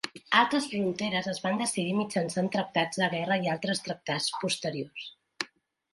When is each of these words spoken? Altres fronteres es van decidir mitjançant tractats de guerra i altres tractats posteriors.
Altres 0.37 0.63
fronteres 0.71 1.27
es 1.33 1.41
van 1.43 1.59
decidir 1.63 1.93
mitjançant 1.99 2.49
tractats 2.57 3.03
de 3.03 3.11
guerra 3.15 3.39
i 3.45 3.53
altres 3.55 3.85
tractats 3.89 4.31
posteriors. 4.45 5.11